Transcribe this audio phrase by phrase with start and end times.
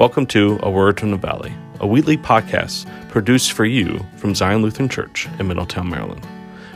[0.00, 4.62] Welcome to A Word from the Valley, a weekly podcast produced for you from Zion
[4.62, 6.26] Lutheran Church in Middletown, Maryland.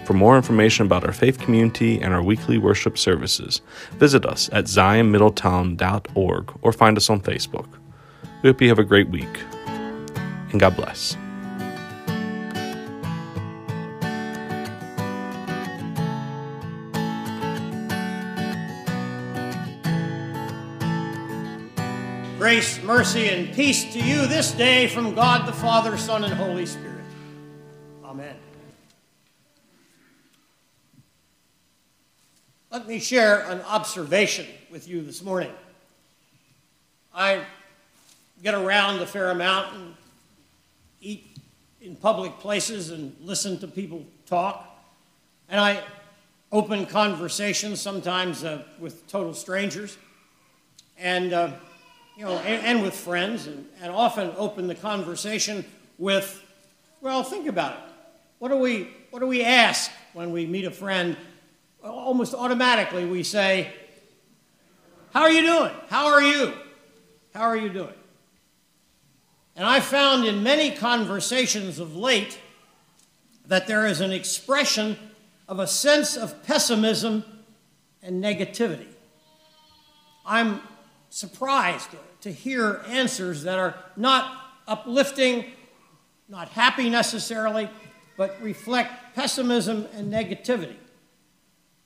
[0.04, 4.67] For more information about our faith community and our weekly worship services, visit us at
[4.67, 7.68] zionmiddletown.org or find us on Facebook.
[8.43, 9.41] We hope you have a great week,
[10.50, 11.16] and God bless.
[22.45, 26.66] Grace, mercy, and peace to you this day from God the Father, Son, and Holy
[26.66, 27.02] Spirit.
[28.05, 28.37] Amen.
[32.71, 35.52] Let me share an observation with you this morning.
[37.15, 37.47] I
[38.43, 39.95] get around a fair amount and
[41.01, 41.38] eat
[41.80, 44.69] in public places and listen to people talk.
[45.49, 45.83] And I
[46.52, 49.97] open conversations sometimes uh, with total strangers.
[50.99, 51.52] And uh,
[52.16, 55.65] you know, and, and with friends, and, and often open the conversation
[55.98, 56.43] with,
[57.01, 57.82] well, think about it.
[58.38, 61.16] What do we, what do we ask when we meet a friend?
[61.82, 63.73] Almost automatically, we say,
[65.12, 65.72] How are you doing?
[65.88, 66.53] How are you?
[67.34, 67.94] How are you doing?
[69.56, 72.38] And I found in many conversations of late
[73.47, 74.97] that there is an expression
[75.49, 77.25] of a sense of pessimism
[78.03, 78.87] and negativity.
[80.26, 80.60] I'm
[81.15, 81.91] surprised
[82.22, 85.44] to hear answers that are not uplifting,
[86.28, 87.71] not happy necessarily,
[88.16, 90.75] but reflect pessimism and negativity.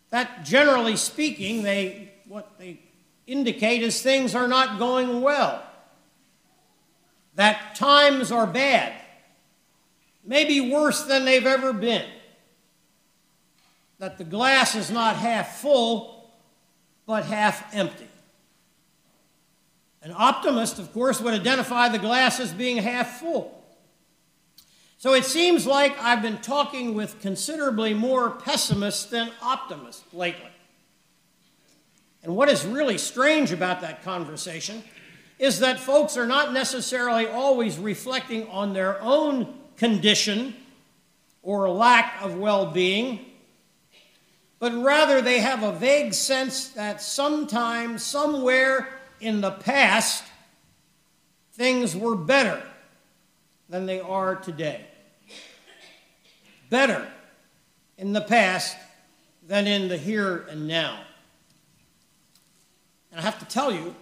[0.09, 2.81] That, generally speaking, they, what they
[3.27, 5.63] indicate is things are not going well,
[7.35, 8.95] that times are bad,
[10.25, 12.09] maybe worse than they've ever been,
[13.99, 16.31] that the glass is not half full,
[17.05, 18.09] but half empty.
[20.03, 23.55] An optimist, of course, would identify the glass as being half full.
[24.99, 30.51] So it seems like I've been talking with considerably more pessimists than optimists lately.
[32.23, 34.83] And what is really strange about that conversation
[35.39, 40.55] is that folks are not necessarily always reflecting on their own condition
[41.43, 43.21] or lack of well being,
[44.59, 50.25] but rather they have a vague sense that sometime, somewhere, in the past,
[51.53, 52.63] things were better
[53.69, 54.87] than they are today.
[56.71, 57.07] Better
[57.97, 58.77] in the past
[59.47, 61.01] than in the here and now.
[63.11, 63.95] And I have to tell you,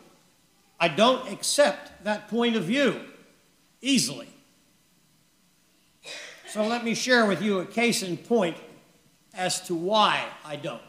[0.79, 3.01] I don't accept that point of view
[3.81, 4.29] easily.
[6.49, 8.57] So let me share with you a case in point
[9.35, 10.81] as to why I don't.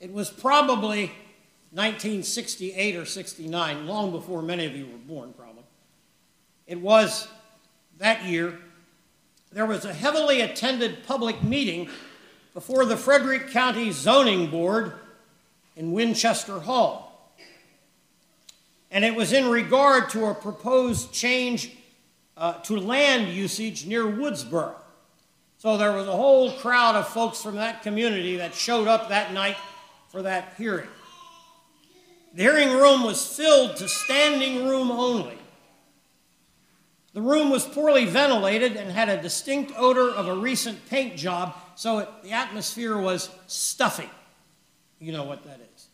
[0.00, 1.12] It was probably
[1.72, 5.64] 1968 or 69, long before many of you were born, probably.
[6.66, 7.28] It was
[7.98, 8.58] that year,
[9.52, 11.88] there was a heavily attended public meeting
[12.54, 14.92] before the Frederick County Zoning Board
[15.76, 17.32] in Winchester Hall.
[18.90, 21.76] And it was in regard to a proposed change
[22.36, 24.74] uh, to land usage near Woodsboro.
[25.58, 29.32] So there was a whole crowd of folks from that community that showed up that
[29.32, 29.56] night
[30.08, 30.88] for that hearing.
[32.36, 35.38] The hearing room was filled to standing room only.
[37.14, 41.54] The room was poorly ventilated and had a distinct odor of a recent paint job,
[41.76, 44.10] so it, the atmosphere was stuffy.
[44.98, 45.88] You know what that is.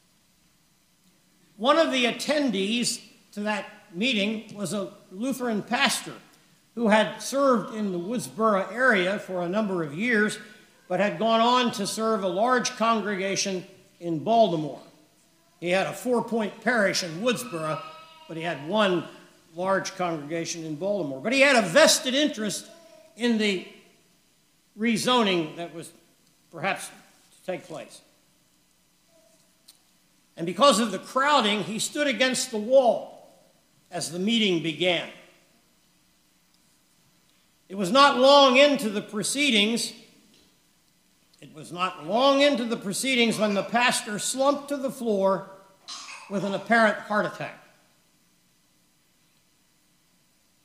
[1.59, 3.01] One of the attendees
[3.35, 6.15] to that meeting was a Lutheran pastor
[6.75, 10.41] who had served in the Woodsboro area for a number of years,
[10.89, 13.65] but had gone on to serve a large congregation
[14.01, 14.83] in Baltimore.
[15.63, 17.81] He had a four point parish in Woodsboro,
[18.27, 19.05] but he had one
[19.55, 21.21] large congregation in Baltimore.
[21.21, 22.67] But he had a vested interest
[23.17, 23.69] in the
[24.77, 25.93] rezoning that was
[26.51, 28.01] perhaps to take place.
[30.37, 33.33] And because of the crowding, he stood against the wall
[33.89, 35.09] as the meeting began.
[37.69, 39.93] It was not long into the proceedings
[41.43, 45.51] it was not long into the proceedings when the pastor slumped to the floor
[46.33, 47.63] with an apparent heart attack.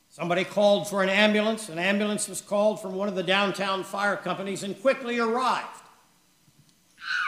[0.08, 1.68] Somebody called for an ambulance.
[1.68, 5.82] An ambulance was called from one of the downtown fire companies and quickly arrived.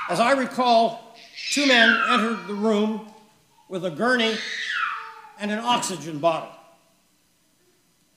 [0.08, 1.14] As I recall,
[1.50, 3.12] two men entered the room
[3.68, 4.38] with a gurney
[5.38, 6.56] and an oxygen bottle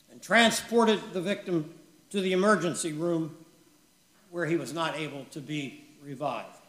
[0.10, 1.74] and transported the victim
[2.12, 3.36] to the emergency room
[4.32, 6.63] where he was not able to be revived.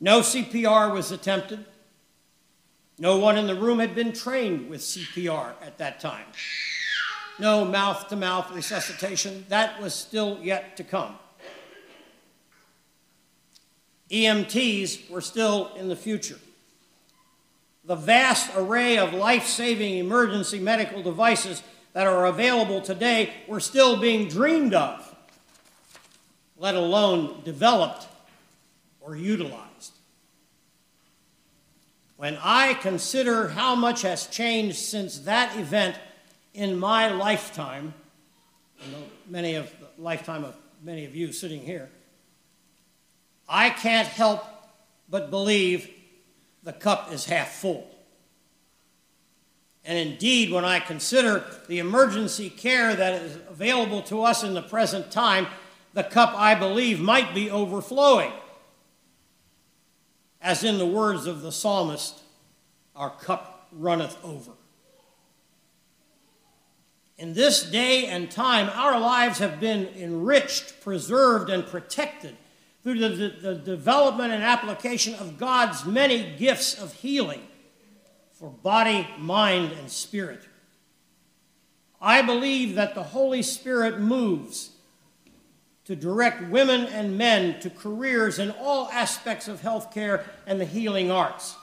[0.00, 1.64] No CPR was attempted.
[2.98, 6.26] No one in the room had been trained with CPR at that time.
[7.38, 9.44] No mouth to mouth resuscitation.
[9.48, 11.18] That was still yet to come.
[14.10, 16.38] EMTs were still in the future.
[17.84, 21.62] The vast array of life saving emergency medical devices
[21.92, 25.14] that are available today were still being dreamed of,
[26.56, 28.06] let alone developed
[29.00, 29.65] or utilized.
[32.16, 35.98] When I consider how much has changed since that event
[36.54, 37.92] in my lifetime,
[39.28, 41.90] many of the lifetime of many of you sitting here,
[43.48, 44.44] I can't help
[45.10, 45.90] but believe
[46.62, 47.86] the cup is half full.
[49.84, 54.62] And indeed, when I consider the emergency care that is available to us in the
[54.62, 55.46] present time,
[55.92, 58.32] the cup, I believe, might be overflowing.
[60.40, 62.20] As in the words of the psalmist,
[62.94, 64.52] our cup runneth over.
[67.18, 72.36] In this day and time, our lives have been enriched, preserved, and protected
[72.82, 77.42] through the, the, the, development and application of God's many gifts of healing
[78.32, 80.42] for body, mind, and spirit.
[82.00, 84.75] I believe that the Holy Spirit moves
[85.86, 91.10] to direct women and men to careers in all aspects of healthcare and the healing
[91.10, 91.56] arts.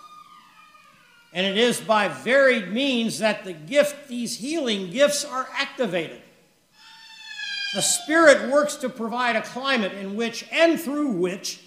[1.33, 6.21] And it is by varied means that the gift, these healing gifts, are activated.
[7.73, 11.59] The Spirit works to provide a climate in which and through which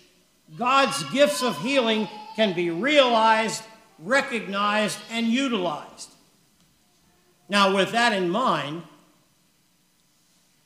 [0.56, 3.64] God's gifts of healing can be realized,
[3.98, 6.10] recognized, and utilized.
[7.48, 8.82] Now, with that in mind,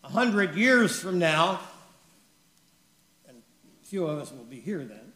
[0.05, 1.61] a hundred years from now,
[3.91, 5.13] few of us will be here then,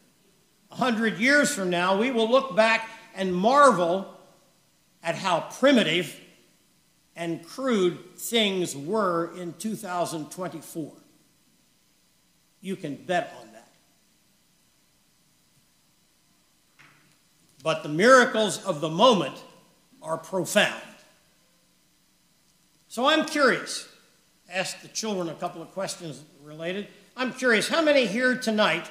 [0.69, 4.13] a hundred years from now, we will look back and marvel
[5.01, 6.19] at how primitive
[7.15, 10.91] and crude things were in 2024.
[12.59, 13.69] You can bet on that.
[17.63, 19.41] But the miracles of the moment
[20.01, 20.81] are profound.
[22.89, 23.87] So I'm curious.
[24.51, 26.87] Ask the children a couple of questions related.
[27.17, 28.89] I'm curious, how many here tonight,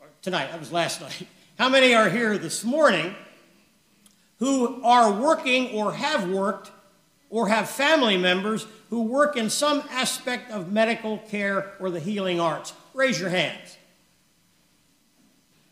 [0.00, 1.26] Or tonight, that was last night,
[1.58, 3.14] how many are here this morning
[4.38, 6.70] who are working or have worked
[7.30, 12.40] or have family members who work in some aspect of medical care or the healing
[12.40, 12.74] arts?
[12.92, 13.78] Raise your hands.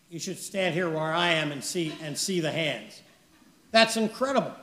[0.08, 3.02] You should stand here where I am and see, and see the hands.
[3.73, 4.55] That's incredible.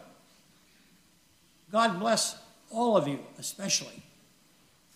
[1.72, 2.38] God bless
[2.72, 4.02] all of you, especially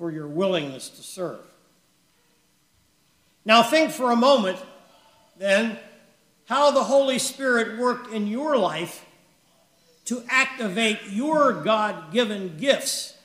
[0.02, 1.42] for your willingness to serve.
[3.46, 4.58] Now, think for a moment,
[5.38, 5.78] then,
[6.48, 9.06] how the Holy Spirit worked in your life
[10.06, 13.16] to activate your God given gifts.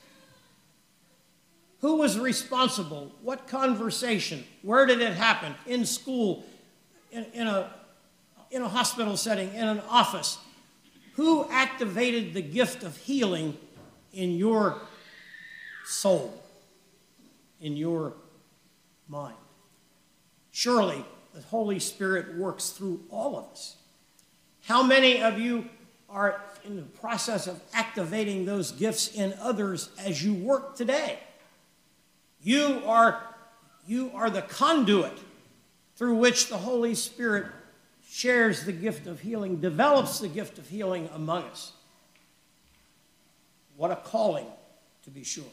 [1.81, 3.11] Who was responsible?
[3.23, 4.43] What conversation?
[4.61, 5.55] Where did it happen?
[5.65, 6.45] In school,
[7.11, 7.71] in, in, a,
[8.51, 10.37] in a hospital setting, in an office?
[11.15, 13.57] Who activated the gift of healing
[14.13, 14.79] in your
[15.83, 16.43] soul,
[17.61, 18.13] in your
[19.07, 19.35] mind?
[20.51, 23.75] Surely the Holy Spirit works through all of us.
[24.63, 25.69] How many of you
[26.09, 31.19] are in the process of activating those gifts in others as you work today.
[32.41, 33.21] You are,
[33.87, 35.17] you are the conduit
[35.95, 37.47] through which the Holy Spirit
[38.07, 41.73] shares the gift of healing, develops the gift of healing among us.
[43.75, 44.47] What a calling,
[45.03, 45.43] to be sure.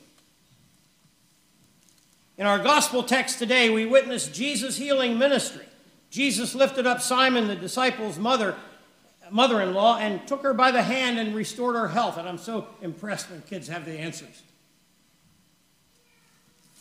[2.36, 5.66] In our gospel text today, we witness Jesus' healing ministry.
[6.10, 8.56] Jesus lifted up Simon, the disciple's mother,
[9.30, 12.18] mother in law and took her by the hand and restored her health.
[12.18, 14.42] And I'm so impressed when kids have the answers.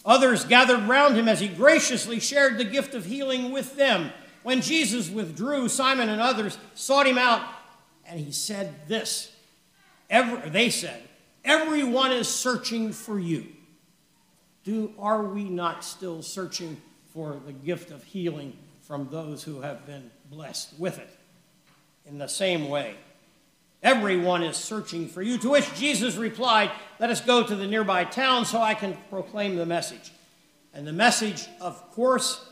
[0.06, 4.12] Others gathered round him as he graciously shared the gift of healing with them.
[4.42, 7.42] When Jesus withdrew, Simon and others sought him out,
[8.06, 9.32] and he said this.
[10.10, 11.02] Every, they said,
[11.46, 13.46] Everyone is searching for you.
[14.64, 16.82] Do, are we not still searching
[17.14, 21.10] for the gift of healing from those who have been blessed with it?
[22.06, 22.96] in the same way.
[23.82, 25.38] Everyone is searching for you.
[25.40, 29.56] To which Jesus replied, Let us go to the nearby town so I can proclaim
[29.56, 30.12] the message.
[30.74, 32.50] And the message, of course,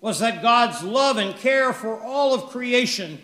[0.00, 3.20] was that God's love and care for all of creation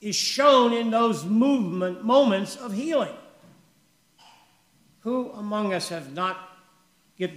[0.00, 3.14] is shown in those movement moments of healing.
[5.00, 6.36] Who among us have not
[7.16, 7.30] give,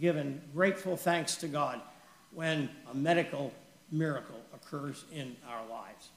[0.00, 1.80] given grateful thanks to God
[2.32, 3.52] when a medical
[3.90, 6.08] miracle occurs in our lives?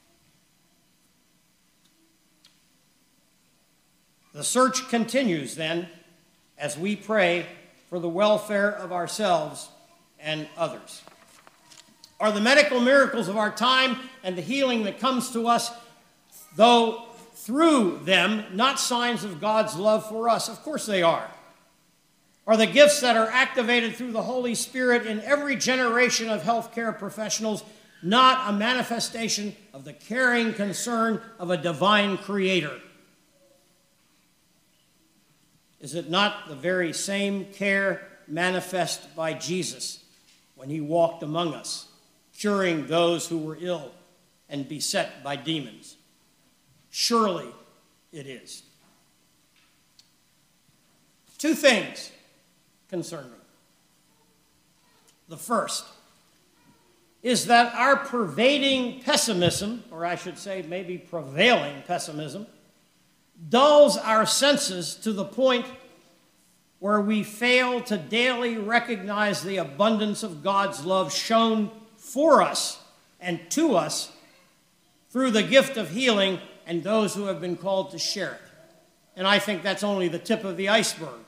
[4.32, 5.88] The search continues then
[6.56, 7.46] as we pray
[7.90, 9.68] for the welfare of ourselves
[10.18, 11.02] and others.
[12.18, 15.70] Are the medical miracles of our time and the healing that comes to us,
[16.56, 17.02] though
[17.34, 20.48] through them, not signs of God's love for us?
[20.48, 21.28] Of course they are.
[22.46, 26.96] Are the gifts that are activated through the Holy Spirit in every generation of healthcare
[26.96, 27.62] professionals
[28.02, 32.80] not a manifestation of the caring concern of a divine creator?
[35.80, 40.02] Is it not the very same care manifest by Jesus
[40.56, 41.88] when he walked among us,
[42.36, 43.92] curing those who were ill
[44.48, 45.96] and beset by demons?
[46.90, 47.48] Surely
[48.12, 48.62] it is.
[51.38, 52.12] Two things
[52.92, 53.38] concern me.
[55.30, 55.86] The first
[57.22, 62.46] is that our pervading pessimism, or I should say, maybe prevailing pessimism,
[63.48, 65.64] dulls our senses to the point
[66.80, 72.78] where we fail to daily recognize the abundance of God's love shown for us
[73.22, 74.12] and to us
[75.08, 78.40] through the gift of healing and those who have been called to share it.
[79.16, 81.20] And I think that's only the tip of the iceberg.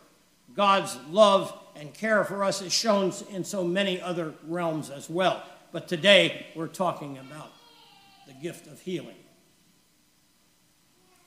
[0.55, 5.43] God's love and care for us is shown in so many other realms as well.
[5.73, 7.51] But today we're talking about
[8.27, 9.17] the gift of healing.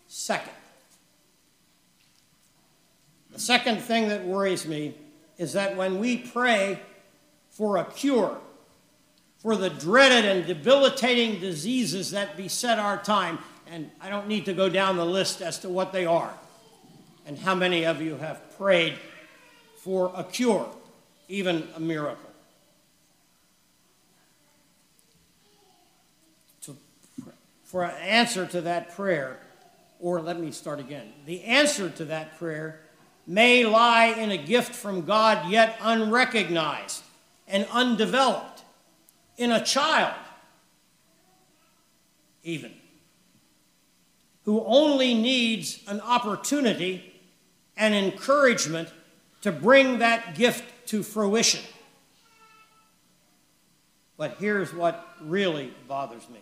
[0.07, 0.53] Second,
[3.31, 4.95] the second thing that worries me
[5.37, 6.79] is that when we pray
[7.49, 8.37] for a cure
[9.39, 14.53] for the dreaded and debilitating diseases that beset our time, and I don't need to
[14.53, 16.33] go down the list as to what they are,
[17.25, 18.97] and how many of you have prayed
[19.87, 20.69] for a cure,
[21.29, 22.29] even a miracle.
[26.63, 26.75] To,
[27.63, 29.39] for an answer to that prayer,
[30.01, 31.13] or let me start again.
[31.25, 32.81] The answer to that prayer
[33.25, 37.01] may lie in a gift from God yet unrecognized
[37.47, 38.63] and undeveloped,
[39.37, 40.19] in a child,
[42.43, 42.73] even,
[44.43, 47.13] who only needs an opportunity
[47.77, 48.89] and encouragement
[49.47, 51.61] to bring that gift to fruition.
[54.17, 56.39] But here's what really bothers me.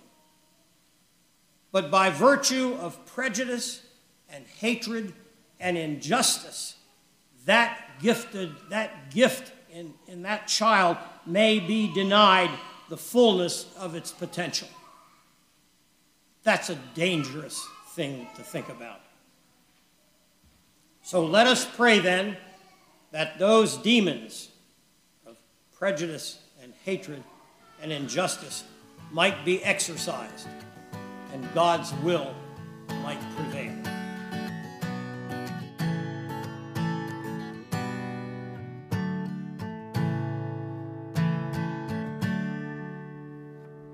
[1.72, 3.82] But by virtue of prejudice
[4.28, 5.14] and hatred
[5.60, 6.76] and injustice,
[7.46, 10.98] that gifted, that gift in, in that child
[11.28, 12.50] may be denied
[12.90, 14.70] the fullness of its potential.
[16.42, 19.02] That's a dangerous thing to think about.
[21.04, 22.38] So let us pray then
[23.16, 24.50] that those demons
[25.26, 25.38] of
[25.74, 27.24] prejudice and hatred
[27.82, 28.66] and injustice
[29.10, 30.50] might be exorcised
[31.32, 32.36] and God's will
[33.04, 33.55] might prevail.